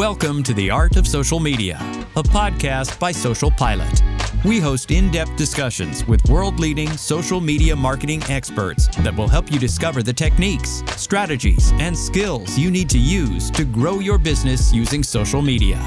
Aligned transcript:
Welcome 0.00 0.42
to 0.44 0.54
The 0.54 0.70
Art 0.70 0.96
of 0.96 1.06
Social 1.06 1.38
Media, 1.38 1.76
a 2.16 2.22
podcast 2.22 2.98
by 2.98 3.12
Social 3.12 3.50
Pilot. 3.50 4.02
We 4.46 4.58
host 4.58 4.90
in 4.90 5.10
depth 5.10 5.36
discussions 5.36 6.06
with 6.06 6.26
world 6.30 6.58
leading 6.58 6.88
social 6.96 7.38
media 7.38 7.76
marketing 7.76 8.22
experts 8.30 8.88
that 9.00 9.14
will 9.14 9.28
help 9.28 9.52
you 9.52 9.58
discover 9.58 10.02
the 10.02 10.14
techniques, 10.14 10.82
strategies, 10.96 11.72
and 11.72 11.94
skills 11.94 12.56
you 12.56 12.70
need 12.70 12.88
to 12.88 12.98
use 12.98 13.50
to 13.50 13.66
grow 13.66 13.98
your 13.98 14.16
business 14.16 14.72
using 14.72 15.02
social 15.02 15.42
media. 15.42 15.78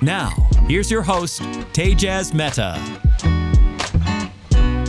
Now, 0.00 0.30
here's 0.66 0.90
your 0.90 1.02
host, 1.02 1.42
Tejas 1.74 2.32
Mehta. 2.32 2.78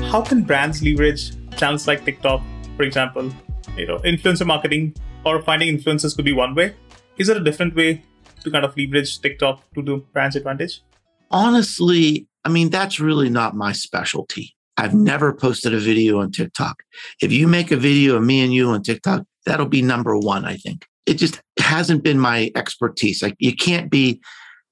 How 0.05 0.21
can 0.21 0.43
brands 0.43 0.81
leverage 0.81 1.33
channels 1.57 1.87
like 1.87 2.05
TikTok, 2.05 2.41
for 2.77 2.83
example? 2.83 3.33
You 3.75 3.87
know, 3.87 3.97
influencer 3.97 4.47
marketing 4.47 4.95
or 5.25 5.41
finding 5.41 5.77
influencers 5.77 6.15
could 6.15 6.23
be 6.23 6.31
one 6.31 6.55
way. 6.55 6.73
Is 7.17 7.27
there 7.27 7.35
a 7.35 7.43
different 7.43 7.75
way 7.75 8.05
to 8.43 8.51
kind 8.51 8.65
of 8.65 8.75
leverage 8.77 9.19
TikTok 9.19 9.63
to 9.73 9.81
the 9.81 9.97
brand's 10.13 10.35
advantage? 10.35 10.81
Honestly, 11.29 12.27
I 12.43 12.49
mean, 12.49 12.69
that's 12.69 12.99
really 12.99 13.29
not 13.29 13.55
my 13.55 13.71
specialty. 13.71 14.55
I've 14.77 14.93
never 14.93 15.33
posted 15.33 15.73
a 15.73 15.79
video 15.79 16.21
on 16.21 16.31
TikTok. 16.31 16.83
If 17.21 17.31
you 17.31 17.47
make 17.47 17.71
a 17.71 17.77
video 17.77 18.15
of 18.15 18.23
me 18.23 18.41
and 18.41 18.53
you 18.53 18.69
on 18.69 18.81
TikTok, 18.81 19.23
that'll 19.45 19.67
be 19.67 19.81
number 19.81 20.17
one, 20.17 20.45
I 20.45 20.55
think. 20.57 20.87
It 21.05 21.15
just 21.15 21.41
hasn't 21.59 22.03
been 22.03 22.19
my 22.19 22.51
expertise. 22.55 23.21
Like 23.21 23.35
you 23.39 23.55
can't 23.55 23.91
be 23.91 24.21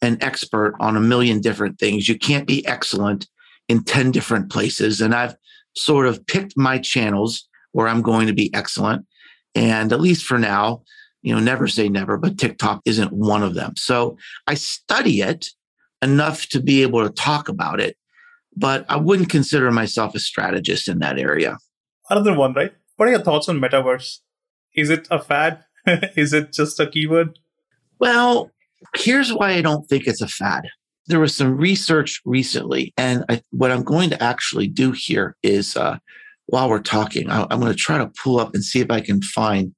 an 0.01 0.17
expert 0.21 0.75
on 0.79 0.95
a 0.95 1.01
million 1.01 1.41
different 1.41 1.79
things. 1.79 2.07
You 2.07 2.17
can't 2.17 2.47
be 2.47 2.65
excellent 2.65 3.27
in 3.67 3.83
10 3.83 4.11
different 4.11 4.51
places. 4.51 5.01
And 5.01 5.13
I've 5.13 5.35
sort 5.75 6.07
of 6.07 6.25
picked 6.27 6.57
my 6.57 6.77
channels 6.77 7.47
where 7.71 7.87
I'm 7.87 8.01
going 8.01 8.27
to 8.27 8.33
be 8.33 8.53
excellent. 8.53 9.05
And 9.55 9.91
at 9.91 10.01
least 10.01 10.25
for 10.25 10.39
now, 10.39 10.83
you 11.21 11.33
know, 11.33 11.39
never 11.39 11.67
say 11.67 11.89
never, 11.89 12.17
but 12.17 12.37
TikTok 12.37 12.81
isn't 12.85 13.11
one 13.11 13.43
of 13.43 13.55
them. 13.55 13.73
So 13.75 14.17
I 14.47 14.53
study 14.53 15.21
it 15.21 15.47
enough 16.01 16.47
to 16.47 16.61
be 16.61 16.81
able 16.81 17.03
to 17.03 17.13
talk 17.13 17.49
about 17.49 17.79
it, 17.79 17.97
but 18.55 18.85
I 18.89 18.95
wouldn't 18.97 19.29
consider 19.29 19.71
myself 19.71 20.15
a 20.15 20.19
strategist 20.19 20.87
in 20.87 20.99
that 20.99 21.19
area. 21.19 21.57
Another 22.09 22.35
one, 22.35 22.53
right? 22.53 22.73
What 22.95 23.07
are 23.07 23.11
your 23.11 23.21
thoughts 23.21 23.49
on 23.49 23.59
metaverse? 23.59 24.19
Is 24.75 24.89
it 24.89 25.07
a 25.11 25.19
fad? 25.19 25.63
Is 26.15 26.33
it 26.33 26.53
just 26.53 26.79
a 26.79 26.87
keyword? 26.87 27.39
Well, 27.99 28.51
here's 28.95 29.33
why 29.33 29.51
I 29.51 29.61
don't 29.61 29.87
think 29.87 30.07
it's 30.07 30.21
a 30.21 30.27
fad. 30.27 30.63
There 31.07 31.19
was 31.19 31.35
some 31.35 31.57
research 31.57 32.21
recently, 32.23 32.93
and 32.95 33.25
I, 33.29 33.41
what 33.51 33.71
I'm 33.71 33.83
going 33.83 34.09
to 34.11 34.23
actually 34.23 34.67
do 34.67 34.91
here 34.91 35.35
is 35.41 35.75
uh, 35.75 35.97
while 36.45 36.69
we're 36.69 36.81
talking, 36.81 37.29
I, 37.29 37.45
I'm 37.49 37.59
going 37.59 37.71
to 37.71 37.77
try 37.77 37.97
to 37.97 38.11
pull 38.21 38.39
up 38.39 38.53
and 38.53 38.63
see 38.63 38.79
if 38.79 38.91
I 38.91 39.01
can 39.01 39.21
find 39.21 39.73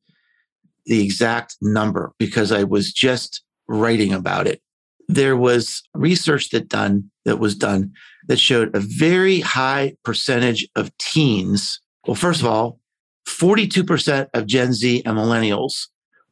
the 0.86 1.04
exact 1.04 1.56
number 1.62 2.12
because 2.18 2.52
I 2.52 2.64
was 2.64 2.92
just 2.92 3.44
writing 3.68 4.14
about 4.14 4.48
it. 4.48 4.62
There 5.08 5.36
was 5.36 5.84
research 5.94 6.50
that 6.50 6.70
done 6.70 7.12
that 7.26 7.40
was 7.40 7.56
done 7.56 7.92
that 8.28 8.40
showed 8.40 8.76
a 8.76 8.80
very 8.80 9.40
high 9.42 9.96
percentage 10.04 10.68
of 10.76 10.96
teens. 10.98 11.80
Well, 12.08 12.16
first 12.16 12.42
of 12.42 12.48
all, 12.48 12.80
42% 13.28 14.28
of 14.34 14.48
Gen 14.48 14.74
Z 14.74 15.04
and 15.06 15.18
millennials 15.18 15.88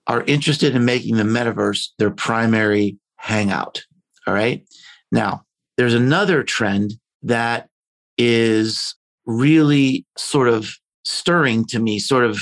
are 0.08 0.24
interested 0.24 0.76
in 0.76 0.86
making 0.86 1.18
the 1.18 1.24
metaverse 1.24 1.90
their 2.00 2.10
primary 2.10 2.98
hangout. 3.18 3.84
All 4.26 4.34
right. 4.34 4.66
Now, 5.12 5.44
there's 5.78 5.94
another 5.94 6.44
trend 6.44 6.94
that 7.24 7.70
is 8.18 8.96
really 9.26 10.06
sort 10.18 10.50
of 10.50 10.74
stirring 11.06 11.66
to 11.66 11.80
me, 11.80 12.00
sort 12.00 12.26
of 12.26 12.40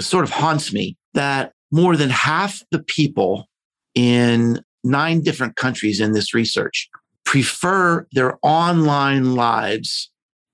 sort 0.00 0.24
of 0.24 0.30
haunts 0.30 0.72
me 0.72 0.96
that 1.16 1.52
more 1.72 1.96
than 1.96 2.10
half 2.10 2.62
the 2.70 2.82
people 2.82 3.48
in 3.94 4.62
nine 4.84 5.20
different 5.20 5.56
countries 5.56 6.00
in 6.00 6.12
this 6.12 6.32
research 6.32 6.88
prefer 7.24 8.06
their 8.12 8.38
online 8.42 9.34
lives 9.34 10.10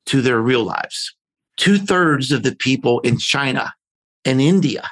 to 0.06 0.22
their 0.22 0.40
real 0.40 0.64
lives. 0.64 1.14
Two 1.58 1.76
thirds 1.76 2.32
of 2.32 2.42
the 2.42 2.56
people 2.56 3.00
in 3.00 3.18
China 3.18 3.72
and 4.24 4.40
India 4.40 4.88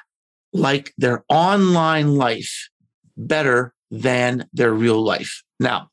like 0.53 0.93
their 0.99 1.25
online 1.29 2.17
life 2.17 2.69
better 3.17 3.73
than 3.91 4.47
their 4.53 4.73
real 4.73 5.03
life. 5.03 5.43
Now, 5.59 5.89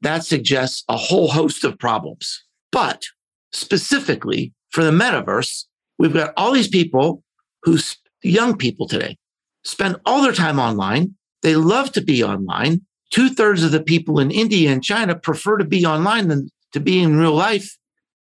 that 0.00 0.24
suggests 0.24 0.84
a 0.88 0.96
whole 0.96 1.28
host 1.28 1.64
of 1.64 1.78
problems. 1.78 2.42
But 2.70 3.04
specifically 3.52 4.52
for 4.70 4.82
the 4.82 4.90
metaverse, 4.90 5.64
we've 5.98 6.12
got 6.14 6.32
all 6.36 6.52
these 6.52 6.68
people 6.68 7.22
who 7.62 7.78
young 8.22 8.56
people 8.56 8.86
today 8.86 9.16
spend 9.64 9.96
all 10.04 10.22
their 10.22 10.32
time 10.32 10.58
online. 10.58 11.14
They 11.42 11.56
love 11.56 11.92
to 11.92 12.00
be 12.00 12.22
online. 12.22 12.82
Two 13.10 13.28
thirds 13.28 13.62
of 13.62 13.72
the 13.72 13.82
people 13.82 14.18
in 14.18 14.30
India 14.30 14.70
and 14.70 14.82
China 14.82 15.14
prefer 15.14 15.58
to 15.58 15.64
be 15.64 15.84
online 15.84 16.28
than 16.28 16.48
to 16.72 16.80
be 16.80 17.00
in 17.00 17.16
real 17.16 17.34
life. 17.34 17.76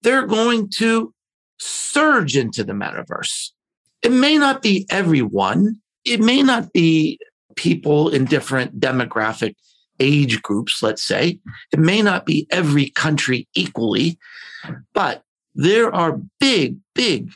They're 0.03 0.27
going 0.27 0.71
to 0.79 1.13
surge 1.59 2.37
into 2.37 2.65
the 2.65 2.73
metaverse. 2.73 3.51
It 4.03 4.13
may 4.13 4.39
not 4.39 4.63
be 4.63 4.87
everyone. 4.89 5.81
It 6.05 6.21
may 6.21 6.43
not 6.43 6.73
be 6.73 7.19
people 7.57 8.09
in 8.09 8.25
different 8.25 8.79
demographic 8.79 9.55
age 10.01 10.41
groups, 10.43 10.83
let's 10.83 11.03
say. 11.03 11.41
It 11.73 11.81
may 11.81 12.03
not 12.03 12.25
be 12.25 12.47
every 12.51 12.91
country 12.91 13.49
equally, 13.55 14.19
but 14.95 15.25
there 15.55 15.93
are 15.93 16.21
big, 16.39 16.77
big 16.95 17.33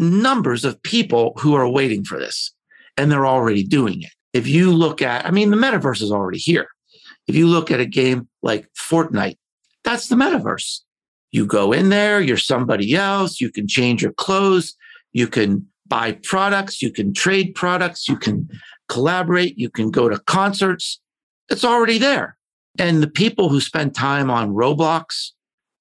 numbers 0.00 0.64
of 0.64 0.82
people 0.82 1.34
who 1.38 1.54
are 1.54 1.68
waiting 1.68 2.02
for 2.04 2.18
this 2.18 2.52
and 2.96 3.12
they're 3.12 3.26
already 3.26 3.62
doing 3.62 4.02
it. 4.02 4.10
If 4.32 4.46
you 4.46 4.72
look 4.72 5.02
at, 5.02 5.26
I 5.26 5.30
mean, 5.30 5.50
the 5.50 5.56
metaverse 5.56 6.02
is 6.02 6.10
already 6.10 6.38
here. 6.38 6.68
If 7.26 7.34
you 7.36 7.46
look 7.46 7.70
at 7.70 7.80
a 7.80 7.86
game 7.86 8.28
like 8.42 8.66
Fortnite, 8.76 9.36
that's 9.84 10.08
the 10.08 10.16
metaverse. 10.16 10.80
You 11.32 11.46
go 11.46 11.72
in 11.72 11.90
there, 11.90 12.20
you're 12.20 12.36
somebody 12.36 12.94
else, 12.94 13.40
you 13.40 13.50
can 13.50 13.68
change 13.68 14.02
your 14.02 14.12
clothes, 14.12 14.74
you 15.12 15.28
can 15.28 15.66
buy 15.86 16.12
products, 16.22 16.82
you 16.82 16.90
can 16.90 17.12
trade 17.12 17.54
products, 17.54 18.08
you 18.08 18.16
can 18.16 18.48
collaborate, 18.88 19.58
you 19.58 19.70
can 19.70 19.90
go 19.90 20.08
to 20.08 20.18
concerts. 20.20 21.00
It's 21.48 21.64
already 21.64 21.98
there. 21.98 22.36
And 22.78 23.02
the 23.02 23.10
people 23.10 23.48
who 23.48 23.60
spend 23.60 23.94
time 23.94 24.30
on 24.30 24.50
Roblox 24.50 25.32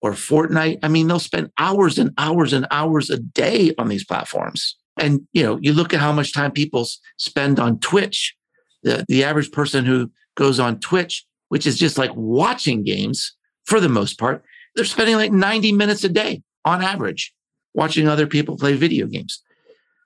or 0.01 0.11
Fortnite. 0.11 0.79
I 0.83 0.87
mean, 0.87 1.07
they'll 1.07 1.19
spend 1.19 1.51
hours 1.57 1.97
and 1.97 2.11
hours 2.17 2.53
and 2.53 2.67
hours 2.71 3.09
a 3.09 3.17
day 3.17 3.73
on 3.77 3.89
these 3.89 4.05
platforms. 4.05 4.75
And 4.97 5.27
you 5.33 5.43
know, 5.43 5.59
you 5.61 5.73
look 5.73 5.93
at 5.93 5.99
how 5.99 6.11
much 6.11 6.33
time 6.33 6.51
people 6.51 6.87
spend 7.17 7.59
on 7.59 7.79
Twitch. 7.79 8.35
The, 8.83 9.05
the 9.09 9.25
average 9.25 9.51
person 9.51 9.83
who 9.83 10.09
goes 10.35 10.59
on 10.59 10.79
Twitch, 10.79 11.25
which 11.49 11.67
is 11.67 11.77
just 11.77 11.97
like 11.97 12.11
watching 12.15 12.83
games 12.83 13.35
for 13.65 13.81
the 13.81 13.89
most 13.89 14.17
part, 14.17 14.43
they're 14.75 14.85
spending 14.85 15.15
like 15.15 15.33
90 15.33 15.73
minutes 15.73 16.03
a 16.05 16.09
day 16.09 16.41
on 16.63 16.81
average 16.81 17.33
watching 17.73 18.07
other 18.07 18.27
people 18.27 18.57
play 18.57 18.75
video 18.75 19.05
games. 19.05 19.43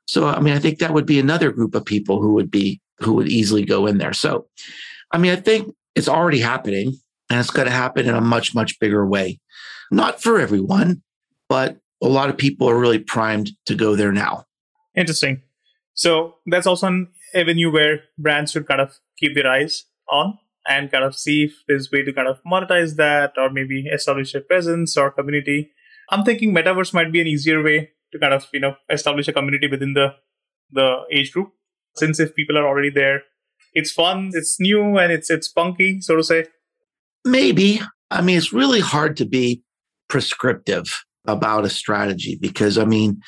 So, 0.05 0.27
I 0.27 0.39
mean, 0.39 0.53
I 0.53 0.59
think 0.59 0.79
that 0.79 0.93
would 0.93 1.05
be 1.05 1.19
another 1.19 1.51
group 1.51 1.75
of 1.75 1.85
people 1.85 2.21
who 2.21 2.33
would 2.33 2.51
be, 2.51 2.81
who 2.99 3.13
would 3.13 3.29
easily 3.29 3.63
go 3.63 3.85
in 3.87 3.99
there. 3.99 4.13
So, 4.13 4.47
I 5.11 5.17
mean, 5.17 5.31
I 5.31 5.37
think 5.37 5.73
it's 5.95 6.09
already 6.09 6.39
happening 6.39 6.99
and 7.29 7.39
it's 7.39 7.51
going 7.51 7.67
to 7.67 7.71
happen 7.73 8.07
in 8.07 8.15
a 8.15 8.21
much, 8.21 8.53
much 8.53 8.79
bigger 8.79 9.05
way. 9.05 9.39
Not 9.91 10.21
for 10.21 10.39
everyone, 10.39 11.01
but 11.49 11.77
a 12.01 12.07
lot 12.07 12.29
of 12.29 12.37
people 12.37 12.69
are 12.69 12.77
really 12.77 12.99
primed 12.99 13.51
to 13.65 13.75
go 13.75 13.95
there 13.95 14.11
now. 14.11 14.45
Interesting. 14.95 15.41
So 15.93 16.35
that's 16.45 16.67
also 16.67 16.87
an 16.87 17.07
avenue 17.33 17.71
where 17.71 18.01
brands 18.17 18.51
should 18.51 18.67
kind 18.67 18.81
of 18.81 18.99
keep 19.17 19.35
their 19.35 19.47
eyes 19.47 19.85
on 20.11 20.37
and 20.67 20.91
kind 20.91 21.03
of 21.03 21.15
see 21.15 21.45
if 21.45 21.53
there's 21.67 21.87
a 21.87 21.95
way 21.95 22.03
to 22.03 22.13
kind 22.13 22.27
of 22.27 22.39
monetize 22.43 22.95
that 22.95 23.33
or 23.37 23.49
maybe 23.49 23.85
establish 23.87 24.33
a 24.33 24.41
presence 24.41 24.97
or 24.97 25.11
community. 25.11 25.71
I'm 26.09 26.23
thinking 26.23 26.53
metaverse 26.53 26.93
might 26.93 27.11
be 27.11 27.21
an 27.21 27.27
easier 27.27 27.61
way 27.63 27.91
to 28.11 28.19
kind 28.19 28.33
of, 28.33 28.47
you 28.53 28.59
know, 28.59 28.75
establish 28.89 29.27
a 29.27 29.33
community 29.33 29.67
within 29.67 29.93
the 29.93 30.15
the 30.71 31.01
age 31.11 31.31
group. 31.31 31.49
Since 31.95 32.19
if 32.19 32.35
people 32.35 32.57
are 32.57 32.67
already 32.67 32.89
there, 32.89 33.21
it's 33.73 33.91
fun, 33.91 34.31
it's 34.33 34.59
new 34.59 34.97
and 34.97 35.11
it's 35.11 35.29
it's 35.29 35.47
funky, 35.47 36.01
so 36.01 36.15
to 36.15 36.23
say. 36.23 36.45
Maybe. 37.25 37.81
I 38.09 38.21
mean, 38.21 38.37
it's 38.37 38.53
really 38.53 38.79
hard 38.79 39.17
to 39.17 39.25
be 39.25 39.63
prescriptive 40.09 41.03
about 41.25 41.65
a 41.65 41.69
strategy 41.69 42.37
because, 42.39 42.77
I 42.77 42.85
mean, 42.85 43.21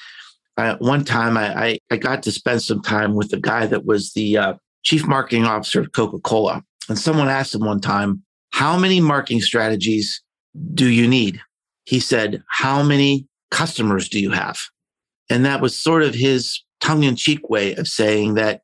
I, 0.57 0.73
one 0.75 1.03
time 1.03 1.37
I, 1.37 1.65
I, 1.65 1.79
I, 1.91 1.97
got 1.97 2.23
to 2.23 2.31
spend 2.31 2.61
some 2.61 2.81
time 2.81 3.15
with 3.15 3.29
the 3.29 3.39
guy 3.39 3.65
that 3.65 3.85
was 3.85 4.13
the 4.13 4.37
uh, 4.37 4.53
chief 4.83 5.05
marketing 5.05 5.45
officer 5.45 5.81
of 5.81 5.91
Coca 5.91 6.19
Cola. 6.19 6.63
And 6.87 6.97
someone 6.97 7.27
asked 7.27 7.55
him 7.55 7.65
one 7.65 7.81
time, 7.81 8.23
How 8.51 8.77
many 8.77 9.01
marketing 9.01 9.41
strategies 9.41 10.21
do 10.73 10.87
you 10.87 11.07
need? 11.07 11.41
He 11.85 11.99
said, 11.99 12.41
How 12.49 12.83
many 12.83 13.27
customers 13.51 14.07
do 14.07 14.19
you 14.19 14.31
have? 14.31 14.59
And 15.29 15.45
that 15.45 15.61
was 15.61 15.79
sort 15.79 16.03
of 16.03 16.13
his 16.13 16.61
tongue 16.79 17.03
in 17.03 17.15
cheek 17.15 17.49
way 17.49 17.73
of 17.75 17.87
saying 17.87 18.35
that 18.35 18.61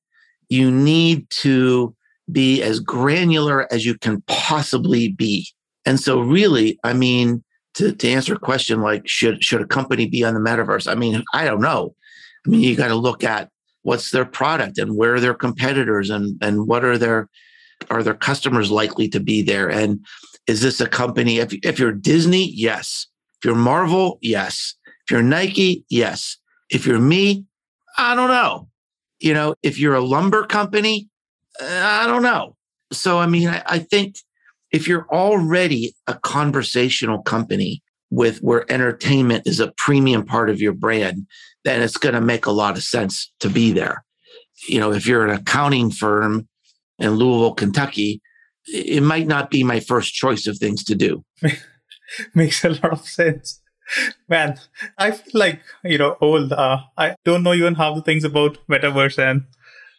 you 0.49 0.71
need 0.71 1.29
to 1.29 1.95
be 2.31 2.61
as 2.61 2.79
granular 2.79 3.71
as 3.73 3.85
you 3.85 3.97
can 3.97 4.21
possibly 4.27 5.09
be. 5.09 5.47
And 5.85 5.99
so, 5.99 6.19
really, 6.19 6.79
I 6.83 6.93
mean, 6.93 7.43
to, 7.75 7.93
to 7.93 8.09
answer 8.09 8.33
a 8.33 8.39
question 8.39 8.81
like, 8.81 9.07
should, 9.07 9.43
should 9.43 9.61
a 9.61 9.67
company 9.67 10.07
be 10.07 10.23
on 10.23 10.33
the 10.33 10.39
metaverse? 10.39 10.91
I 10.91 10.95
mean, 10.95 11.23
I 11.33 11.45
don't 11.45 11.61
know. 11.61 11.95
I 12.45 12.49
mean, 12.49 12.61
you 12.61 12.75
got 12.75 12.89
to 12.89 12.95
look 12.95 13.23
at 13.23 13.49
what's 13.83 14.11
their 14.11 14.25
product 14.25 14.77
and 14.77 14.95
where 14.95 15.15
are 15.15 15.19
their 15.19 15.33
competitors 15.33 16.09
and, 16.09 16.37
and 16.41 16.67
what 16.67 16.83
are 16.83 16.97
their, 16.97 17.29
are 17.89 18.03
their 18.03 18.13
customers 18.13 18.69
likely 18.69 19.07
to 19.09 19.19
be 19.19 19.41
there? 19.41 19.69
And 19.69 20.05
is 20.47 20.61
this 20.61 20.81
a 20.81 20.87
company? 20.87 21.39
If, 21.39 21.53
if 21.63 21.79
you're 21.79 21.91
Disney, 21.91 22.51
yes. 22.51 23.07
If 23.39 23.45
you're 23.45 23.55
Marvel, 23.55 24.19
yes. 24.21 24.75
If 24.85 25.11
you're 25.11 25.23
Nike, 25.23 25.85
yes. 25.89 26.37
If 26.69 26.85
you're 26.85 26.99
me, 26.99 27.45
I 27.97 28.15
don't 28.15 28.29
know. 28.29 28.67
You 29.19 29.33
know, 29.33 29.55
if 29.61 29.79
you're 29.79 29.95
a 29.95 30.01
lumber 30.01 30.45
company, 30.45 31.09
uh, 31.61 31.65
I 31.65 32.07
don't 32.07 32.23
know. 32.23 32.55
So, 32.91 33.19
I 33.19 33.27
mean, 33.27 33.47
I, 33.47 33.63
I 33.65 33.79
think 33.79 34.17
if 34.71 34.87
you're 34.87 35.07
already 35.11 35.93
a 36.07 36.15
conversational 36.15 37.21
company 37.21 37.81
with 38.09 38.39
where 38.39 38.69
entertainment 38.71 39.43
is 39.45 39.59
a 39.59 39.71
premium 39.77 40.25
part 40.25 40.49
of 40.49 40.61
your 40.61 40.73
brand, 40.73 41.25
then 41.63 41.81
it's 41.81 41.97
going 41.97 42.15
to 42.15 42.21
make 42.21 42.45
a 42.45 42.51
lot 42.51 42.77
of 42.77 42.83
sense 42.83 43.31
to 43.39 43.49
be 43.49 43.71
there. 43.71 44.03
You 44.67 44.79
know, 44.79 44.91
if 44.91 45.07
you're 45.07 45.25
an 45.25 45.33
accounting 45.33 45.91
firm 45.91 46.47
in 46.99 47.11
Louisville, 47.11 47.53
Kentucky, 47.53 48.21
it 48.65 49.01
might 49.01 49.27
not 49.27 49.49
be 49.49 49.63
my 49.63 49.79
first 49.79 50.13
choice 50.13 50.45
of 50.47 50.57
things 50.57 50.83
to 50.85 50.95
do. 50.95 51.23
Makes 52.35 52.63
a 52.65 52.69
lot 52.69 52.91
of 52.91 53.07
sense. 53.07 53.61
Man, 54.29 54.59
I 54.97 55.11
feel 55.11 55.39
like, 55.39 55.61
you 55.83 55.97
know, 55.97 56.17
old. 56.21 56.53
Uh, 56.53 56.79
I 56.97 57.15
don't 57.25 57.43
know 57.43 57.53
even 57.53 57.75
half 57.75 57.95
the 57.95 58.01
things 58.01 58.23
about 58.23 58.57
metaverse 58.69 59.17
and 59.17 59.45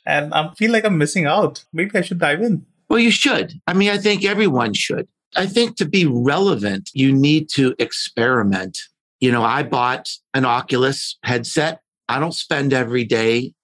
and 0.06 0.34
I 0.34 0.52
feel 0.54 0.72
like 0.72 0.84
I'm 0.84 0.98
missing 0.98 1.26
out. 1.26 1.64
Maybe 1.72 1.90
I 1.94 2.00
should 2.00 2.18
dive 2.18 2.42
in. 2.42 2.66
Well, 2.92 3.00
you 3.00 3.10
should. 3.10 3.54
I 3.66 3.72
mean, 3.72 3.88
I 3.88 3.96
think 3.96 4.22
everyone 4.22 4.74
should. 4.74 5.08
I 5.34 5.46
think 5.46 5.76
to 5.76 5.86
be 5.86 6.04
relevant, 6.04 6.90
you 6.92 7.10
need 7.10 7.48
to 7.54 7.74
experiment. 7.78 8.78
You 9.18 9.32
know, 9.32 9.42
I 9.42 9.62
bought 9.62 10.10
an 10.34 10.44
Oculus 10.44 11.16
headset. 11.24 11.80
I 12.10 12.18
don't 12.18 12.34
spend 12.34 12.74
every 12.74 13.04
day 13.04 13.54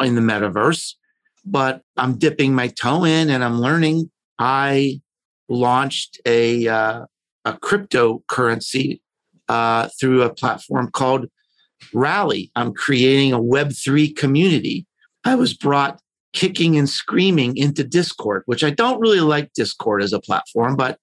in 0.00 0.16
the 0.16 0.20
metaverse, 0.20 0.94
but 1.44 1.82
I'm 1.96 2.18
dipping 2.18 2.52
my 2.52 2.66
toe 2.66 3.04
in 3.04 3.30
and 3.30 3.44
I'm 3.44 3.60
learning. 3.60 4.10
I 4.40 5.00
launched 5.48 6.20
a 6.26 6.66
uh, 6.66 7.04
a 7.44 7.52
cryptocurrency 7.52 9.00
uh, 9.48 9.88
through 10.00 10.22
a 10.22 10.34
platform 10.34 10.90
called 10.90 11.28
Rally. 11.92 12.50
I'm 12.56 12.74
creating 12.74 13.32
a 13.32 13.38
Web3 13.38 14.16
community. 14.16 14.84
I 15.24 15.36
was 15.36 15.54
brought 15.54 16.00
kicking 16.34 16.76
and 16.76 16.88
screaming 16.88 17.56
into 17.56 17.84
Discord, 17.84 18.42
which 18.46 18.62
I 18.62 18.70
don't 18.70 19.00
really 19.00 19.20
like 19.20 19.52
Discord 19.54 20.02
as 20.02 20.12
a 20.12 20.20
platform, 20.20 20.76
but 20.76 20.98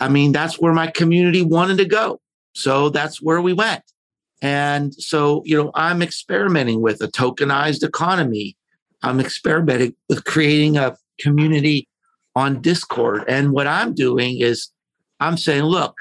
I 0.00 0.08
mean, 0.08 0.32
that's 0.32 0.58
where 0.58 0.72
my 0.72 0.86
community 0.86 1.42
wanted 1.42 1.78
to 1.78 1.84
go. 1.84 2.20
So 2.54 2.88
that's 2.88 3.20
where 3.20 3.40
we 3.42 3.52
went. 3.52 3.82
And 4.40 4.94
so, 4.94 5.42
you 5.44 5.56
know, 5.56 5.70
I'm 5.74 6.02
experimenting 6.02 6.80
with 6.80 7.00
a 7.00 7.08
tokenized 7.08 7.84
economy. 7.84 8.56
I'm 9.02 9.20
experimenting 9.20 9.94
with 10.08 10.24
creating 10.24 10.76
a 10.76 10.96
community 11.20 11.88
on 12.34 12.60
Discord. 12.60 13.24
And 13.28 13.52
what 13.52 13.66
I'm 13.66 13.94
doing 13.94 14.40
is 14.40 14.70
I'm 15.20 15.36
saying, 15.36 15.64
look, 15.64 15.94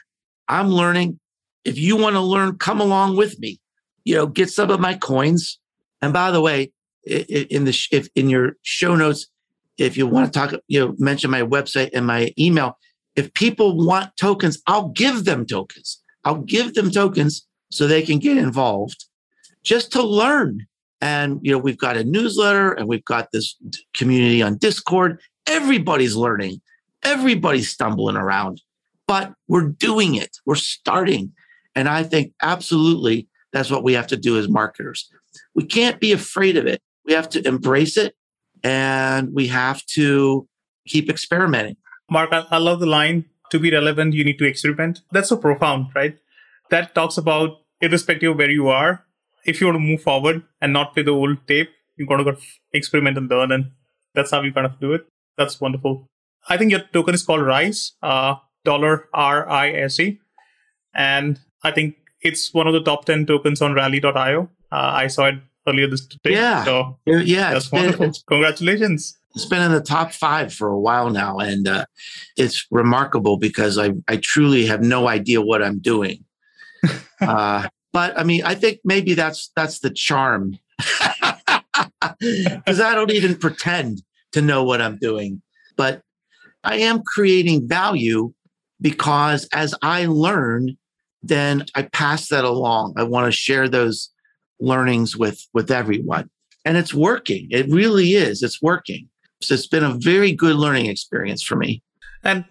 I'm 0.48 0.70
learning. 0.70 1.20
If 1.64 1.78
you 1.78 1.96
want 1.96 2.16
to 2.16 2.22
learn, 2.22 2.58
come 2.58 2.82
along 2.82 3.18
with 3.18 3.38
me. 3.40 3.60
You 4.04 4.16
know, 4.16 4.28
get 4.28 4.50
some 4.50 4.72
of 4.72 4.80
my 4.80 4.96
coins. 4.96 5.60
And 6.02 6.12
by 6.12 6.32
the 6.32 6.42
way, 6.42 6.72
in 7.06 7.66
the 7.66 7.88
if 7.92 8.08
in 8.16 8.30
your 8.30 8.54
show 8.62 8.96
notes, 8.96 9.28
if 9.78 9.98
you 9.98 10.08
want 10.08 10.32
to 10.32 10.40
talk, 10.40 10.54
you 10.68 10.80
know, 10.80 10.96
mention 10.98 11.32
my 11.32 11.42
website 11.42 11.90
and 11.94 12.06
my 12.06 12.34
email. 12.38 12.78
If 13.16 13.34
people 13.34 13.78
want 13.86 14.16
tokens, 14.18 14.62
I'll 14.68 14.90
give 14.90 15.26
them 15.26 15.46
tokens. 15.46 16.02
I'll 16.24 16.42
give 16.42 16.76
them 16.76 16.92
tokens 16.92 17.46
so 17.70 17.88
they 17.88 18.02
can 18.02 18.20
get 18.20 18.38
involved 18.38 19.06
just 19.64 19.92
to 19.94 20.04
learn. 20.04 20.66
And 21.02 21.40
you 21.42 21.52
know, 21.52 21.58
we've 21.58 21.78
got 21.78 21.98
a 21.98 22.04
newsletter 22.04 22.74
and 22.74 22.88
we've 22.88 23.06
got 23.06 23.32
this 23.32 23.58
community 23.96 24.42
on 24.42 24.58
Discord. 24.58 25.20
Everybody's 25.48 26.16
learning. 26.16 26.62
Everybody's 27.04 27.70
stumbling 27.70 28.16
around, 28.16 28.62
but 29.08 29.34
we're 29.48 29.70
doing 29.70 30.14
it. 30.14 30.38
We're 30.46 30.56
starting. 30.56 31.34
And 31.76 31.90
I 31.90 32.04
think 32.04 32.34
absolutely 32.44 33.28
that's 33.52 33.72
what 33.72 33.84
we 33.84 33.94
have 33.94 34.08
to 34.08 34.18
do 34.18 34.38
as 34.38 34.48
marketers. 34.48 35.10
We 35.56 35.66
can't 35.66 36.00
be 36.00 36.12
afraid 36.12 36.58
of 36.58 36.68
it. 36.68 36.82
We 37.06 37.14
have 37.14 37.30
to 37.30 37.48
embrace 37.48 37.98
it 37.98 38.16
and 38.64 39.34
we 39.34 39.48
have 39.48 39.86
to 39.98 40.48
keep 40.88 41.10
experimenting. 41.10 41.78
Mark, 42.10 42.30
I, 42.32 42.58
love 42.58 42.80
the 42.80 42.86
line 42.86 43.26
to 43.52 43.60
be 43.60 43.72
relevant, 43.72 44.14
you 44.14 44.24
need 44.24 44.38
to 44.40 44.46
experiment. 44.46 45.02
That's 45.12 45.30
so 45.30 45.38
profound, 45.38 45.88
right? 45.96 46.18
That 46.70 46.94
talks 46.94 47.18
about 47.18 47.62
irrespective 47.82 48.32
of 48.32 48.38
where 48.38 48.50
you 48.50 48.68
are, 48.70 49.06
if 49.46 49.60
you 49.60 49.68
want 49.68 49.76
to 49.76 49.80
move 49.80 50.02
forward 50.02 50.44
and 50.62 50.74
not 50.74 50.94
play 50.94 51.04
the 51.04 51.12
old 51.12 51.48
tape, 51.48 51.70
you've 51.96 52.08
got 52.08 52.18
to 52.18 52.38
experiment 52.74 53.18
and 53.18 53.30
learn. 53.30 53.52
And 53.52 53.72
that's 54.14 54.32
how 54.32 54.42
you 54.42 54.54
kind 54.54 54.66
of 54.66 54.80
do 54.80 54.94
it. 54.94 55.08
That's 55.38 55.60
wonderful. 55.60 56.08
I 56.48 56.58
think 56.58 56.72
your 56.72 56.82
token 56.94 57.14
is 57.14 57.24
called 57.24 57.42
RISE, 57.42 57.94
uh, 58.02 58.36
dollar 58.64 59.08
R 59.14 59.50
I 59.50 59.72
S 59.72 60.00
E. 60.00 60.20
And 60.94 61.40
I 61.64 61.72
think 61.72 61.96
it's 62.22 62.54
one 62.54 62.68
of 62.68 62.74
the 62.74 62.84
top 62.84 63.06
10 63.06 63.26
tokens 63.26 63.62
on 63.62 63.74
rally.io. 63.74 64.50
Uh, 64.72 64.92
I 64.94 65.08
saw 65.08 65.26
it 65.26 65.36
earlier 65.68 65.88
this 65.88 66.06
day. 66.06 66.34
Yeah. 66.34 66.64
So 66.64 66.98
yeah. 67.06 67.54
That's 67.54 67.72
wonderful. 67.72 68.08
Been, 68.08 68.14
Congratulations. 68.28 69.18
It's 69.36 69.46
been 69.46 69.62
in 69.62 69.72
the 69.72 69.82
top 69.82 70.12
five 70.12 70.54
for 70.54 70.70
a 70.70 70.80
while 70.80 71.10
now. 71.10 71.38
And 71.40 71.68
uh, 71.68 71.86
it's 72.38 72.68
remarkable 72.70 73.38
because 73.38 73.78
I, 73.78 73.94
I 74.08 74.18
truly 74.18 74.66
have 74.66 74.82
no 74.82 75.08
idea 75.08 75.42
what 75.42 75.64
I'm 75.64 75.80
doing. 75.80 76.26
uh, 77.22 77.70
but 77.94 78.18
I 78.20 78.24
mean, 78.24 78.44
I 78.44 78.56
think 78.56 78.80
maybe 78.84 79.14
that's 79.14 79.52
that's 79.56 79.80
the 79.80 79.90
charm. 79.90 80.58
Because 82.20 82.80
I 82.80 82.94
don't 82.94 83.12
even 83.12 83.36
pretend 83.36 84.04
to 84.34 84.42
know 84.42 84.64
what 84.64 84.82
I'm 84.82 84.98
doing. 84.98 85.42
But 85.76 86.02
I 86.64 86.78
am 86.78 87.02
creating 87.04 87.68
value 87.68 88.34
because 88.80 89.48
as 89.54 89.74
I 89.82 90.06
learn, 90.06 90.78
then 91.24 91.66
I 91.76 91.84
pass 91.84 92.28
that 92.30 92.44
along. 92.44 92.94
I 92.98 93.04
want 93.04 93.26
to 93.26 93.32
share 93.32 93.68
those 93.68 94.11
learnings 94.62 95.18
with 95.18 95.48
with 95.54 95.72
everyone. 95.72 96.30
And 96.64 96.78
it's 96.78 96.94
working. 96.94 97.48
It 97.50 97.68
really 97.70 98.14
is. 98.14 98.44
It's 98.44 98.62
working. 98.62 99.10
So 99.42 99.56
it's 99.56 99.68
been 99.68 99.84
a 99.84 99.96
very 99.96 100.32
good 100.32 100.56
learning 100.56 100.86
experience 100.86 101.42
for 101.42 101.56
me. 101.56 101.82
And 102.24 102.46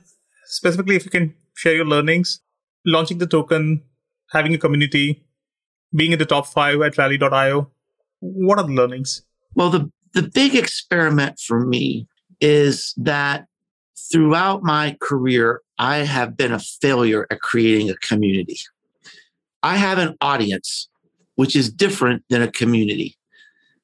specifically 0.47 0.97
if 0.97 1.05
you 1.05 1.11
can 1.11 1.33
share 1.55 1.75
your 1.75 1.85
learnings 1.85 2.41
launching 2.85 3.19
the 3.19 3.27
token 3.27 3.83
having 4.31 4.55
a 4.55 4.59
community 4.59 5.25
being 5.95 6.13
in 6.13 6.19
the 6.19 6.27
top 6.27 6.47
five 6.47 6.81
at 6.81 6.97
rally.io 6.99 7.71
what 8.21 8.59
are 8.59 8.67
the 8.67 8.73
learnings? 8.73 9.23
Well 9.55 9.71
the 9.71 9.91
the 10.13 10.23
big 10.23 10.55
experiment 10.55 11.39
for 11.39 11.61
me 11.65 12.07
is 12.41 12.95
that 12.97 13.47
throughout 14.11 14.63
my 14.63 14.97
career 15.01 15.61
i 15.79 15.99
have 15.99 16.37
been 16.37 16.53
a 16.53 16.59
failure 16.59 17.27
at 17.31 17.41
creating 17.41 17.89
a 17.91 17.97
community. 17.97 18.59
I 19.63 19.77
have 19.77 19.99
an 19.99 20.17
audience 20.21 20.89
which 21.41 21.57
is 21.57 21.73
different 21.73 22.23
than 22.29 22.43
a 22.43 22.53
community. 22.53 23.17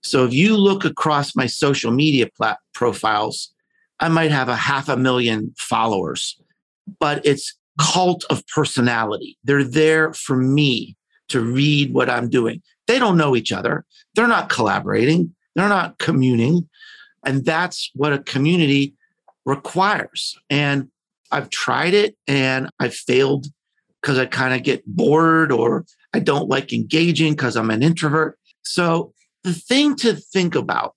So 0.02 0.26
if 0.26 0.34
you 0.34 0.58
look 0.58 0.84
across 0.84 1.34
my 1.34 1.46
social 1.46 1.90
media 1.90 2.28
plat- 2.36 2.58
profiles, 2.74 3.50
I 3.98 4.10
might 4.10 4.30
have 4.30 4.50
a 4.50 4.54
half 4.54 4.90
a 4.90 4.96
million 4.98 5.54
followers, 5.56 6.38
but 7.00 7.24
it's 7.24 7.56
cult 7.80 8.26
of 8.28 8.46
personality. 8.48 9.38
They're 9.42 9.64
there 9.64 10.12
for 10.12 10.36
me 10.36 10.98
to 11.30 11.40
read 11.40 11.94
what 11.94 12.10
I'm 12.10 12.28
doing. 12.28 12.60
They 12.88 12.98
don't 12.98 13.16
know 13.16 13.34
each 13.34 13.52
other. 13.52 13.86
They're 14.14 14.28
not 14.28 14.50
collaborating. 14.50 15.34
They're 15.54 15.70
not 15.70 15.96
communing. 15.96 16.68
And 17.24 17.46
that's 17.46 17.90
what 17.94 18.12
a 18.12 18.18
community 18.18 18.92
requires. 19.46 20.36
And 20.50 20.90
I've 21.32 21.48
tried 21.48 21.94
it 21.94 22.18
and 22.28 22.68
I've 22.78 22.94
failed 22.94 23.46
because 24.02 24.18
I 24.18 24.26
kind 24.26 24.52
of 24.52 24.62
get 24.62 24.84
bored 24.86 25.50
or 25.50 25.86
I 26.16 26.18
don't 26.18 26.48
like 26.48 26.72
engaging 26.72 27.34
because 27.34 27.56
I'm 27.56 27.70
an 27.70 27.82
introvert. 27.82 28.38
So 28.62 29.12
the 29.44 29.52
thing 29.52 29.94
to 29.96 30.14
think 30.14 30.54
about 30.54 30.94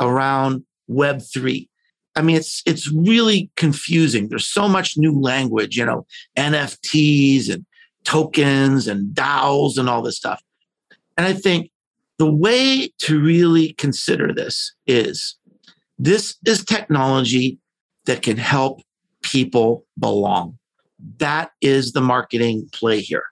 around 0.00 0.64
Web3, 0.90 1.68
I 2.16 2.22
mean, 2.22 2.36
it's 2.36 2.62
it's 2.64 2.90
really 2.90 3.50
confusing. 3.56 4.28
There's 4.28 4.46
so 4.46 4.68
much 4.68 4.96
new 4.96 5.20
language, 5.20 5.76
you 5.76 5.84
know, 5.84 6.06
NFTs 6.38 7.52
and 7.52 7.66
tokens 8.04 8.88
and 8.88 9.14
DAOs 9.14 9.76
and 9.76 9.90
all 9.90 10.00
this 10.00 10.16
stuff. 10.16 10.42
And 11.18 11.26
I 11.26 11.34
think 11.34 11.70
the 12.18 12.32
way 12.32 12.90
to 13.00 13.20
really 13.20 13.74
consider 13.74 14.32
this 14.32 14.74
is 14.86 15.36
this 15.98 16.36
is 16.46 16.64
technology 16.64 17.58
that 18.06 18.22
can 18.22 18.38
help 18.38 18.80
people 19.22 19.84
belong. 19.98 20.58
That 21.18 21.50
is 21.60 21.92
the 21.92 22.00
marketing 22.00 22.70
play 22.72 23.00
here. 23.00 23.31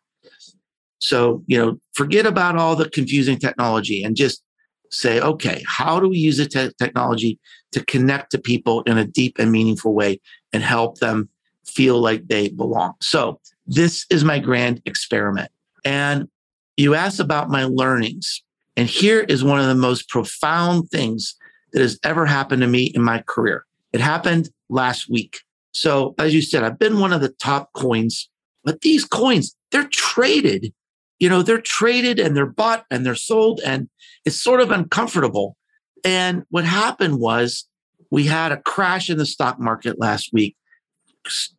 So, 1.01 1.43
you 1.47 1.59
know, 1.59 1.79
forget 1.95 2.27
about 2.27 2.57
all 2.57 2.77
the 2.77 2.89
confusing 2.89 3.39
technology 3.39 4.03
and 4.03 4.17
just 4.17 4.43
say, 4.91 5.21
okay, 5.21 5.63
how 5.67 6.01
do 6.01 6.09
we 6.09 6.19
use 6.19 6.37
the 6.37 6.47
te- 6.47 6.73
technology 6.79 7.39
to 7.73 7.85
connect 7.85 8.33
to 8.33 8.39
people 8.39 8.83
in 8.83 8.99
a 8.99 9.05
deep 9.05 9.39
and 9.39 9.53
meaningful 9.53 9.95
way 9.95 10.21
and 10.53 10.63
help 10.63 10.99
them 10.99 11.29
feel 11.67 12.01
like 12.01 12.27
they 12.29 12.49
belong? 12.49 12.95
So, 13.01 13.41
this 13.67 14.05
is 14.11 14.25
my 14.25 14.41
grand 14.41 14.83
experiment. 14.85 15.51
And 15.85 16.29
you 16.77 16.95
asked 16.95 17.21
about 17.21 17.51
my 17.51 17.65
learnings. 17.65 18.43
And 18.77 18.89
here 18.89 19.21
is 19.21 19.45
one 19.45 19.61
of 19.61 19.67
the 19.67 19.75
most 19.75 20.09
profound 20.09 20.89
things 20.91 21.37
that 21.73 21.81
has 21.81 21.99
ever 22.03 22.27
happened 22.27 22.63
to 22.63 22.69
me 22.69 22.85
in 22.95 23.03
my 23.03 23.23
career. 23.27 23.65
It 23.93 24.01
happened 24.01 24.49
last 24.69 25.09
week. 25.09 25.41
So, 25.73 26.15
as 26.19 26.35
you 26.35 26.43
said, 26.43 26.65
I've 26.65 26.79
been 26.79 26.99
one 26.99 27.13
of 27.13 27.21
the 27.21 27.29
top 27.29 27.73
coins, 27.75 28.29
but 28.65 28.81
these 28.81 29.05
coins, 29.05 29.55
they're 29.71 29.89
traded. 29.89 30.73
You 31.21 31.29
know, 31.29 31.43
they're 31.43 31.61
traded 31.61 32.19
and 32.19 32.37
they're 32.37 32.47
bought 32.47 32.85
and 32.91 33.07
they're 33.07 33.15
sold, 33.15 33.61
and 33.65 33.89
it's 34.25 34.43
sort 34.43 34.61
of 34.61 34.71
uncomfortable. 34.71 35.57
And 36.05 36.45
what 36.51 36.65
happened 36.65 37.21
was 37.21 37.69
we 38.11 38.25
had 38.25 38.53
a 38.53 38.61
crash 38.63 39.09
in 39.11 39.19
the 39.19 39.27
stock 39.27 39.61
market 39.61 40.01
last 40.01 40.31
week, 40.33 40.57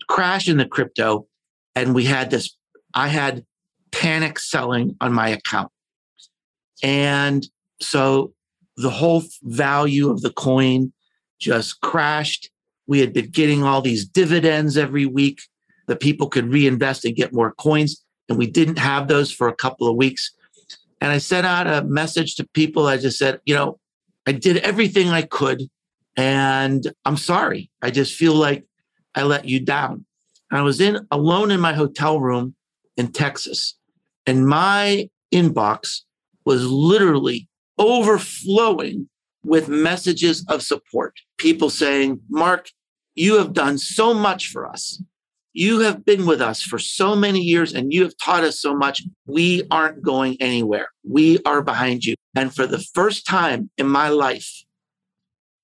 crash 0.09 0.49
in 0.49 0.57
the 0.57 0.65
crypto, 0.65 1.27
and 1.75 1.95
we 1.95 2.03
had 2.05 2.31
this. 2.31 2.55
I 2.93 3.07
had 3.07 3.45
panic 3.91 4.39
selling 4.39 4.95
on 4.99 5.13
my 5.13 5.29
account. 5.29 5.71
And 6.83 7.47
so 7.79 8.33
the 8.77 8.89
whole 8.89 9.23
value 9.43 10.09
of 10.09 10.21
the 10.21 10.31
coin 10.31 10.91
just 11.39 11.81
crashed. 11.81 12.49
We 12.87 12.99
had 12.99 13.13
been 13.13 13.29
getting 13.29 13.63
all 13.63 13.81
these 13.81 14.05
dividends 14.05 14.75
every 14.77 15.05
week 15.05 15.41
that 15.87 15.99
people 15.99 16.27
could 16.27 16.51
reinvest 16.51 17.05
and 17.05 17.15
get 17.15 17.33
more 17.33 17.53
coins. 17.53 18.03
And 18.31 18.37
we 18.37 18.47
didn't 18.47 18.79
have 18.79 19.09
those 19.09 19.29
for 19.29 19.49
a 19.49 19.55
couple 19.55 19.89
of 19.89 19.97
weeks. 19.97 20.31
And 21.01 21.11
I 21.11 21.17
sent 21.17 21.45
out 21.45 21.67
a 21.67 21.83
message 21.83 22.35
to 22.35 22.47
people. 22.53 22.87
I 22.87 22.95
just 22.95 23.17
said, 23.17 23.41
you 23.45 23.53
know, 23.53 23.77
I 24.25 24.31
did 24.31 24.57
everything 24.57 25.09
I 25.09 25.23
could. 25.23 25.63
And 26.15 26.93
I'm 27.03 27.17
sorry. 27.17 27.69
I 27.81 27.91
just 27.91 28.15
feel 28.15 28.33
like 28.33 28.65
I 29.15 29.23
let 29.23 29.43
you 29.43 29.59
down. 29.59 30.05
I 30.49 30.61
was 30.61 30.79
in 30.79 31.05
alone 31.11 31.51
in 31.51 31.59
my 31.59 31.73
hotel 31.73 32.21
room 32.21 32.55
in 32.95 33.11
Texas. 33.11 33.77
And 34.25 34.47
my 34.47 35.09
inbox 35.33 36.03
was 36.45 36.65
literally 36.65 37.49
overflowing 37.77 39.09
with 39.43 39.67
messages 39.67 40.45
of 40.47 40.63
support. 40.63 41.19
People 41.37 41.69
saying, 41.69 42.21
Mark, 42.29 42.69
you 43.15 43.39
have 43.39 43.51
done 43.51 43.77
so 43.77 44.13
much 44.13 44.47
for 44.47 44.69
us. 44.69 45.03
You 45.53 45.79
have 45.81 46.05
been 46.05 46.25
with 46.25 46.41
us 46.41 46.61
for 46.61 46.79
so 46.79 47.15
many 47.15 47.39
years 47.39 47.73
and 47.73 47.91
you 47.91 48.03
have 48.03 48.15
taught 48.17 48.43
us 48.43 48.61
so 48.61 48.73
much. 48.73 49.03
We 49.25 49.63
aren't 49.69 50.01
going 50.01 50.37
anywhere. 50.39 50.87
We 51.07 51.39
are 51.45 51.61
behind 51.61 52.05
you. 52.05 52.15
And 52.35 52.53
for 52.55 52.65
the 52.65 52.79
first 52.79 53.25
time 53.25 53.69
in 53.77 53.87
my 53.87 54.09
life, 54.09 54.63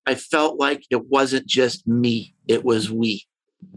I 0.06 0.16
felt 0.16 0.60
like 0.60 0.86
it 0.90 1.08
wasn't 1.08 1.48
just 1.48 1.88
me, 1.88 2.34
it 2.48 2.64
was 2.64 2.92
we. 2.92 3.26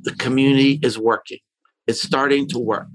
The 0.03 0.15
community 0.15 0.79
is 0.83 0.99
working, 0.99 1.39
it's 1.87 2.03
starting 2.03 2.49
to 2.49 2.59
work. 2.59 2.89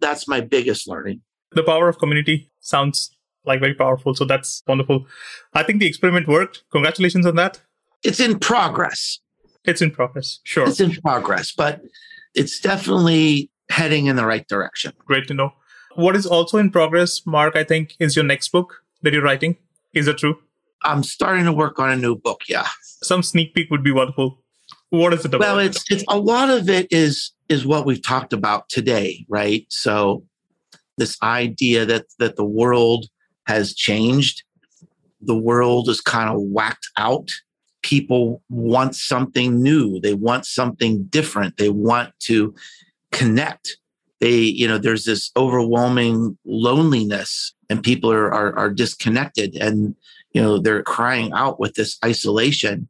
That's 0.00 0.28
my 0.28 0.40
biggest 0.40 0.88
learning. 0.88 1.22
The 1.52 1.62
power 1.62 1.88
of 1.88 1.98
community 1.98 2.50
sounds 2.60 3.14
like 3.44 3.60
very 3.60 3.74
powerful. 3.74 4.14
So 4.14 4.24
that's 4.24 4.62
wonderful. 4.66 5.06
I 5.52 5.62
think 5.62 5.80
the 5.80 5.86
experiment 5.86 6.26
worked. 6.26 6.64
Congratulations 6.72 7.26
on 7.26 7.36
that. 7.36 7.60
It's 8.02 8.20
in 8.20 8.38
progress. 8.38 9.20
It's 9.64 9.80
in 9.80 9.90
progress. 9.90 10.40
Sure. 10.44 10.68
It's 10.68 10.80
in 10.80 10.92
progress, 10.96 11.52
but 11.52 11.80
it's 12.34 12.60
definitely 12.60 13.50
heading 13.70 14.06
in 14.06 14.16
the 14.16 14.26
right 14.26 14.46
direction. 14.48 14.92
Great 15.04 15.26
to 15.28 15.34
know. 15.34 15.52
What 15.94 16.16
is 16.16 16.26
also 16.26 16.58
in 16.58 16.70
progress, 16.70 17.24
Mark, 17.24 17.56
I 17.56 17.64
think, 17.64 17.94
is 18.00 18.16
your 18.16 18.24
next 18.24 18.48
book 18.48 18.82
that 19.02 19.12
you're 19.12 19.22
writing. 19.22 19.56
Is 19.94 20.06
that 20.06 20.18
true? 20.18 20.38
I'm 20.82 21.02
starting 21.02 21.44
to 21.44 21.52
work 21.52 21.78
on 21.78 21.90
a 21.90 21.96
new 21.96 22.16
book. 22.16 22.42
Yeah. 22.48 22.66
Some 22.82 23.22
sneak 23.22 23.54
peek 23.54 23.70
would 23.70 23.84
be 23.84 23.92
wonderful. 23.92 24.38
What 24.90 25.14
is 25.14 25.24
it 25.24 25.34
about? 25.34 25.40
Well, 25.40 25.58
it's, 25.58 25.84
it's 25.90 26.04
a 26.08 26.18
lot 26.18 26.50
of 26.50 26.68
it 26.68 26.88
is 26.90 27.32
is 27.48 27.66
what 27.66 27.84
we've 27.84 28.02
talked 28.02 28.32
about 28.32 28.68
today, 28.68 29.24
right? 29.28 29.66
So 29.68 30.24
this 30.98 31.16
idea 31.22 31.84
that 31.86 32.06
that 32.18 32.36
the 32.36 32.44
world 32.44 33.06
has 33.46 33.74
changed. 33.74 34.42
The 35.20 35.36
world 35.36 35.88
is 35.88 36.00
kind 36.00 36.28
of 36.28 36.40
whacked 36.40 36.88
out. 36.98 37.30
People 37.84 38.42
want 38.48 38.96
something 38.96 39.62
new. 39.62 40.00
They 40.00 40.14
want 40.14 40.46
something 40.46 41.04
different. 41.04 41.58
They 41.58 41.68
want 41.68 42.18
to 42.20 42.54
connect. 43.12 43.76
They, 44.20 44.36
you 44.36 44.66
know, 44.66 44.78
there's 44.78 45.04
this 45.04 45.30
overwhelming 45.36 46.38
loneliness 46.46 47.52
and 47.68 47.82
people 47.82 48.10
are, 48.10 48.32
are, 48.32 48.56
are 48.56 48.70
disconnected 48.70 49.54
and, 49.56 49.94
you 50.32 50.40
know, 50.40 50.58
they're 50.58 50.82
crying 50.82 51.30
out 51.34 51.60
with 51.60 51.74
this 51.74 51.98
isolation. 52.02 52.88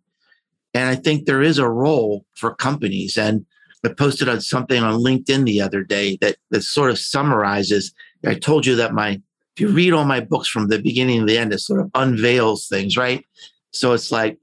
And 0.75 0.89
I 0.89 0.95
think 0.95 1.27
there 1.27 1.43
is 1.43 1.59
a 1.59 1.69
role 1.69 2.25
for 2.35 2.55
companies. 2.55 3.19
And 3.19 3.45
I 3.85 3.89
posted 3.89 4.29
on 4.29 4.41
something 4.41 4.81
on 4.81 5.01
LinkedIn 5.01 5.45
the 5.45 5.61
other 5.61 5.83
day 5.83 6.19
that, 6.21 6.37
that 6.51 6.63
sort 6.63 6.91
of 6.91 7.01
summarizes. 7.01 7.93
I 8.25 8.35
told 8.35 8.65
you 8.65 8.77
that 8.77 8.95
my 8.95 9.21
if 9.57 9.61
you 9.61 9.69
read 9.69 9.93
all 9.93 10.05
my 10.05 10.21
books 10.21 10.49
from 10.49 10.69
the 10.69 10.81
beginning 10.81 11.21
to 11.21 11.27
the 11.27 11.39
end, 11.39 11.53
it 11.53 11.61
sort 11.61 11.81
of 11.81 11.91
unveils 11.95 12.67
things, 12.67 12.97
right? 12.97 13.25
So 13.71 13.93
it's 13.93 14.11
like, 14.11 14.39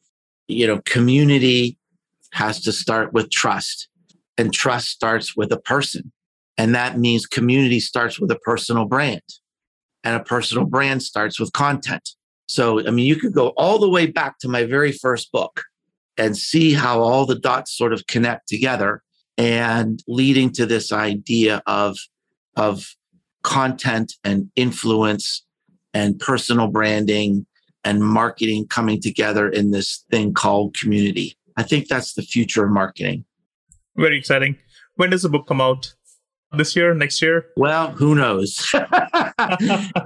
you 0.52 0.68
know, 0.68 0.82
community 0.86 1.78
has 2.34 2.62
to 2.62 2.72
start 2.72 3.14
with 3.14 3.30
trust, 3.30 3.88
and 4.38 4.54
trust 4.54 4.90
starts 4.90 5.36
with 5.36 5.52
a 5.52 5.60
person. 5.60 6.12
And 6.58 6.76
that 6.76 6.98
means 6.98 7.26
community 7.26 7.80
starts 7.80 8.20
with 8.20 8.32
a 8.32 8.40
personal 8.40 8.86
brand, 8.86 9.24
and 10.04 10.16
a 10.16 10.24
personal 10.24 10.66
brand 10.66 11.04
starts 11.04 11.40
with 11.40 11.54
content. 11.54 12.10
So, 12.48 12.86
I 12.86 12.92
mean, 12.92 13.06
you 13.06 13.16
could 13.16 13.34
go 13.34 13.50
all 13.50 13.80
the 13.80 13.90
way 13.90 14.08
back 14.08 14.38
to 14.40 14.50
my 14.50 14.66
very 14.66 14.92
first 14.92 15.32
book 15.32 15.64
and 16.18 16.38
see 16.38 16.74
how 16.74 17.02
all 17.02 17.26
the 17.26 17.40
dots 17.40 17.76
sort 17.76 17.94
of 17.94 18.06
connect 18.08 18.48
together 18.48 19.02
and 19.38 20.04
leading 20.08 20.52
to 20.52 20.66
this 20.66 20.92
idea 20.92 21.64
of, 21.66 21.98
of 22.58 22.96
content 23.44 24.14
and 24.24 24.52
influence 24.56 25.46
and 25.94 26.20
personal 26.20 26.68
branding 26.68 27.46
and 27.84 28.04
marketing 28.04 28.68
coming 28.68 29.02
together 29.02 29.50
in 29.50 29.72
this 29.72 30.06
thing 30.12 30.34
called 30.34 30.78
community. 30.78 31.38
I 31.58 31.64
think 31.64 31.88
that's 31.88 32.14
the 32.14 32.22
future 32.22 32.66
of 32.66 32.72
marketing. 32.72 33.26
Very 33.96 34.18
exciting. 34.18 34.58
When 34.96 35.10
does 35.10 35.24
the 35.24 35.30
book 35.30 35.48
come 35.48 35.62
out? 35.62 35.94
This 36.54 36.76
year, 36.76 36.94
next 36.94 37.22
year? 37.22 37.46
Well, 37.56 37.92
who 37.92 38.14
knows? 38.14 38.58
the 38.74 40.02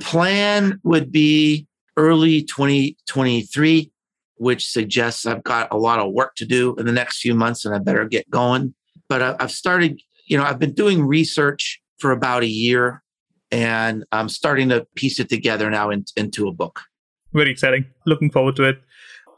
plan 0.00 0.80
would 0.84 1.12
be 1.12 1.66
early 1.96 2.42
2023, 2.42 3.90
which 4.36 4.68
suggests 4.68 5.26
I've 5.26 5.44
got 5.44 5.68
a 5.70 5.76
lot 5.76 5.98
of 5.98 6.12
work 6.12 6.34
to 6.36 6.46
do 6.46 6.74
in 6.76 6.86
the 6.86 6.92
next 6.92 7.20
few 7.20 7.34
months 7.34 7.64
and 7.64 7.74
I 7.74 7.78
better 7.78 8.06
get 8.06 8.28
going. 8.30 8.74
But 9.08 9.40
I've 9.40 9.52
started, 9.52 10.00
you 10.26 10.38
know, 10.38 10.44
I've 10.44 10.58
been 10.58 10.72
doing 10.72 11.06
research 11.06 11.80
for 11.98 12.10
about 12.10 12.42
a 12.42 12.48
year, 12.48 13.02
and 13.50 14.04
I'm 14.12 14.28
starting 14.28 14.68
to 14.70 14.86
piece 14.96 15.20
it 15.20 15.28
together 15.28 15.70
now 15.70 15.90
in, 15.90 16.04
into 16.16 16.48
a 16.48 16.52
book. 16.52 16.80
Very 17.32 17.50
exciting. 17.50 17.86
Looking 18.06 18.30
forward 18.30 18.56
to 18.56 18.64
it. 18.64 18.80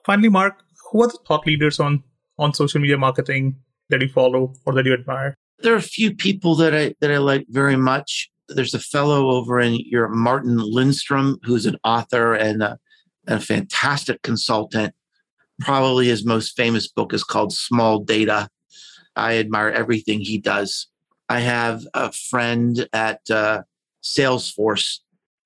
Finally, 0.04 0.28
Mark, 0.28 0.62
who 0.90 1.02
are 1.02 1.08
the 1.08 1.18
thought 1.26 1.46
leaders 1.46 1.80
on 1.80 2.02
on 2.38 2.54
social 2.54 2.80
media 2.80 2.96
marketing 2.96 3.56
that 3.90 4.00
you 4.00 4.08
follow 4.08 4.54
or 4.64 4.72
that 4.74 4.86
you 4.86 4.94
admire? 4.94 5.34
There 5.60 5.74
are 5.74 5.78
a 5.78 5.82
few 5.82 6.14
people 6.14 6.54
that 6.56 6.74
I 6.74 6.94
that 7.00 7.10
I 7.10 7.18
like 7.18 7.46
very 7.48 7.76
much. 7.76 8.30
There's 8.48 8.74
a 8.74 8.80
fellow 8.80 9.30
over 9.30 9.60
in 9.60 9.78
Europe 9.84 10.12
Martin 10.12 10.56
Lindstrom, 10.58 11.38
who's 11.42 11.66
an 11.66 11.76
author 11.84 12.34
and 12.34 12.62
a, 12.62 12.78
and 13.26 13.38
a 13.38 13.44
fantastic 13.44 14.22
consultant. 14.22 14.94
Probably 15.60 16.06
his 16.06 16.24
most 16.24 16.56
famous 16.56 16.88
book 16.88 17.12
is 17.12 17.24
called 17.24 17.52
Small 17.52 17.98
Data. 17.98 18.48
I 19.16 19.36
admire 19.36 19.68
everything 19.68 20.20
he 20.20 20.38
does. 20.38 20.86
I 21.28 21.40
have 21.40 21.82
a 21.92 22.12
friend 22.12 22.88
at 22.92 23.20
uh, 23.28 23.62
Salesforce 24.02 25.00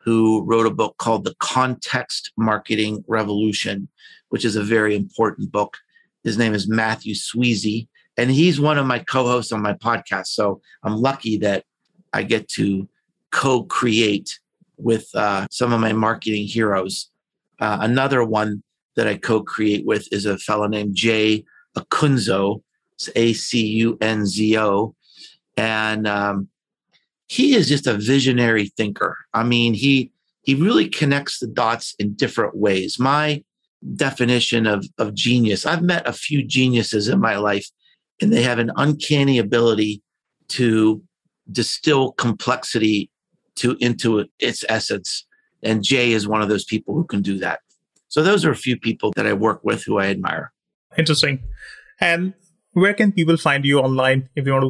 who 0.05 0.43
wrote 0.45 0.67
a 0.67 0.71
book 0.71 0.97
called 0.99 1.25
The 1.25 1.35
Context 1.39 2.33
Marketing 2.37 3.05
Revolution, 3.07 3.89
which 4.31 4.45
is 4.45 4.57
a 4.57 4.63
very 4.63 4.97
important 4.97 5.53
book. 5.53 5.77
His 6.25 6.39
name 6.39 6.55
is 6.55 6.69
Matthew 6.69 7.15
Sweezey, 7.15 7.89
and 8.17 8.31
he's 8.31 8.61
one 8.61 8.79
of 8.79 8.87
my 8.87 8.99
co 9.01 9.25
hosts 9.25 9.53
on 9.53 9.63
my 9.63 9.75
podcast. 9.75 10.29
So 10.29 10.61
I'm 10.83 10.97
lucky 10.97 11.39
that 11.39 11.65
I 12.13 12.23
get 12.23 12.49
to 12.51 12.89
co 13.31 13.65
create 13.65 14.39
with 14.77 15.09
uh, 15.15 15.47
some 15.51 15.73
of 15.73 15.81
my 15.81 15.93
marketing 15.93 16.47
heroes. 16.47 17.11
Uh, 17.61 17.79
another 17.81 18.25
one 18.25 18.63
that 18.97 19.07
I 19.07 19.17
co 19.17 19.43
create 19.43 19.87
with 19.87 20.09
is 20.13 20.27
a 20.27 20.39
fellow 20.39 20.67
named 20.67 20.95
Jay 20.95 21.45
Acunzo. 21.77 22.63
A 23.17 23.33
C 23.33 23.67
U 23.67 23.99
N 24.01 24.27
Z 24.27 24.59
O 24.59 24.95
and 25.57 26.07
um, 26.07 26.49
he 27.33 27.55
is 27.55 27.67
just 27.67 27.87
a 27.87 27.95
visionary 27.95 28.67
thinker. 28.77 29.17
I 29.33 29.43
mean, 29.43 29.73
he 29.73 30.13
he 30.43 30.55
really 30.55 30.87
connects 30.87 31.39
the 31.39 31.47
dots 31.47 31.95
in 31.99 32.13
different 32.13 32.55
ways. 32.55 32.99
My 32.99 33.43
definition 33.97 34.67
of 34.67 34.85
of 34.99 35.15
genius. 35.15 35.65
I've 35.65 35.83
met 35.83 36.07
a 36.07 36.13
few 36.13 36.45
geniuses 36.45 37.09
in 37.09 37.21
my 37.21 37.37
life, 37.37 37.67
and 38.21 38.31
they 38.31 38.43
have 38.43 38.59
an 38.59 38.71
uncanny 38.77 39.39
ability 39.39 40.03
to 40.49 41.03
distill 41.51 42.13
complexity 42.13 43.11
to 43.57 43.79
into 43.81 44.29
its 44.39 44.63
essence. 44.69 45.25
And 45.63 45.83
Jay 45.83 46.13
is 46.13 46.29
one 46.29 46.43
of 46.43 46.51
those 46.51 46.67
people 46.67 46.95
who 46.95 47.05
can 47.05 47.23
do 47.23 47.39
that. 47.39 47.61
So 48.09 48.23
those 48.23 48.45
are 48.45 48.51
a 48.51 48.65
few 48.67 48.79
people 48.79 49.11
that 49.17 49.27
I 49.27 49.33
work 49.33 49.61
with 49.65 49.85
who 49.85 49.99
I 49.99 50.09
admire. 50.09 50.53
Interesting. 50.99 51.43
And 51.99 52.35
where 52.73 52.93
can 52.93 53.11
people 53.11 53.39
find 53.39 53.65
you 53.65 53.79
online 53.79 54.29
if 54.37 54.45
you 54.45 54.53
want 54.53 54.65
to 54.65 54.69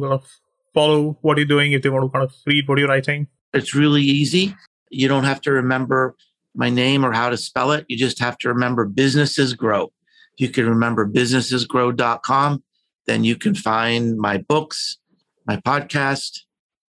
follow 0.73 1.17
what 1.21 1.37
you're 1.37 1.45
doing, 1.45 1.71
if 1.73 1.81
they 1.81 1.89
want 1.89 2.05
to 2.05 2.09
kind 2.09 2.23
of 2.23 2.35
read 2.45 2.67
what 2.67 2.77
you're 2.77 2.87
writing? 2.87 3.27
It's 3.53 3.75
really 3.75 4.01
easy. 4.01 4.55
You 4.89 5.07
don't 5.07 5.23
have 5.23 5.41
to 5.41 5.51
remember 5.51 6.15
my 6.55 6.69
name 6.69 7.05
or 7.05 7.11
how 7.11 7.29
to 7.29 7.37
spell 7.37 7.71
it. 7.71 7.85
You 7.87 7.97
just 7.97 8.19
have 8.19 8.37
to 8.39 8.49
remember 8.49 8.85
businesses 8.85 9.53
grow. 9.53 9.91
If 10.37 10.41
you 10.41 10.49
can 10.49 10.67
remember 10.67 11.07
businessesgrow.com, 11.07 12.63
then 13.05 13.23
you 13.23 13.35
can 13.35 13.55
find 13.55 14.17
my 14.17 14.37
books, 14.37 14.97
my 15.45 15.57
podcast, 15.57 16.39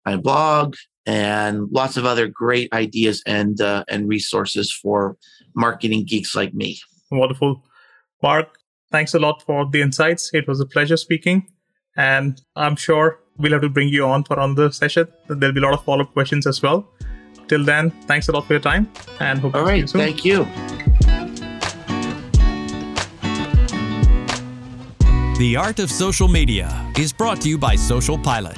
my 0.04 0.16
blog, 0.16 0.76
and 1.06 1.70
lots 1.70 1.96
of 1.96 2.06
other 2.06 2.26
great 2.28 2.72
ideas 2.72 3.22
and 3.26 3.60
uh, 3.60 3.84
and 3.88 4.08
resources 4.08 4.72
for 4.72 5.16
marketing 5.54 6.04
geeks 6.04 6.34
like 6.34 6.54
me. 6.54 6.78
Wonderful. 7.10 7.62
Mark, 8.22 8.58
thanks 8.90 9.12
a 9.12 9.18
lot 9.18 9.42
for 9.42 9.68
the 9.70 9.82
insights. 9.82 10.30
It 10.32 10.48
was 10.48 10.60
a 10.60 10.66
pleasure 10.66 10.96
speaking. 10.96 11.46
And 11.96 12.40
I'm 12.56 12.76
sure 12.76 13.20
we'll 13.38 13.52
have 13.52 13.62
to 13.62 13.68
bring 13.68 13.88
you 13.88 14.04
on 14.04 14.24
for 14.24 14.38
another 14.38 14.70
session. 14.70 15.08
There'll 15.28 15.52
be 15.52 15.60
a 15.60 15.64
lot 15.64 15.74
of 15.74 15.84
follow 15.84 16.04
up 16.04 16.12
questions 16.12 16.46
as 16.46 16.62
well. 16.62 16.88
Till 17.48 17.64
then, 17.64 17.90
thanks 18.06 18.28
a 18.28 18.32
lot 18.32 18.46
for 18.46 18.54
your 18.54 18.60
time 18.60 18.90
and 19.20 19.38
hope 19.38 19.54
All 19.54 19.64
right, 19.64 19.80
you 19.80 19.86
thank 19.86 20.24
you. 20.24 20.46
The 25.38 25.56
Art 25.56 25.80
of 25.80 25.90
Social 25.90 26.28
Media 26.28 26.92
is 26.96 27.12
brought 27.12 27.40
to 27.40 27.48
you 27.48 27.58
by 27.58 27.74
Social 27.74 28.16
Pilot. 28.16 28.56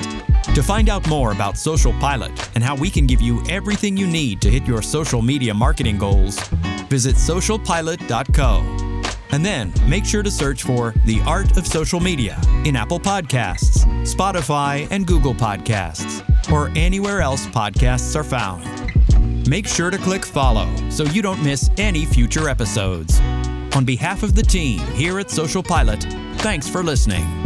To 0.55 0.63
find 0.63 0.89
out 0.89 1.09
more 1.09 1.33
about 1.33 1.57
Social 1.57 1.93
Pilot 1.95 2.33
and 2.55 2.63
how 2.63 2.77
we 2.77 2.91
can 2.91 3.07
give 3.07 3.21
you 3.21 3.43
everything 3.49 3.97
you 3.97 4.07
need 4.07 4.41
to 4.43 4.51
hit 4.51 4.67
your 4.67 4.83
social 4.83 5.23
media 5.23 5.55
marketing 5.55 5.99
goals, 5.99 6.39
visit 6.89 7.17
socialpilot.co. 7.17 8.86
And 9.33 9.45
then 9.45 9.73
make 9.87 10.05
sure 10.05 10.23
to 10.23 10.31
search 10.31 10.63
for 10.63 10.95
The 11.05 11.21
Art 11.23 11.57
of 11.57 11.67
Social 11.67 12.01
Media 12.01 12.41
in 12.65 12.77
Apple 12.77 13.01
Podcasts, 13.01 13.85
Spotify, 14.03 14.87
and 14.91 15.07
Google 15.07 15.35
Podcasts, 15.35 16.23
or 16.51 16.71
anywhere 16.77 17.21
else 17.21 17.47
podcasts 17.47 18.15
are 18.17 18.25
found. 18.25 18.65
Make 19.49 19.67
sure 19.67 19.91
to 19.91 19.99
click 19.99 20.25
follow 20.25 20.69
so 20.91 21.05
you 21.05 21.23
don't 21.23 21.43
miss 21.43 21.71
any 21.77 22.05
future 22.05 22.49
episodes. 22.49 23.21
On 23.75 23.85
behalf 23.85 24.23
of 24.23 24.35
the 24.35 24.43
team 24.43 24.81
here 24.95 25.21
at 25.21 25.31
Social 25.31 25.63
Pilot, 25.63 26.03
thanks 26.39 26.69
for 26.69 26.83
listening. 26.83 27.46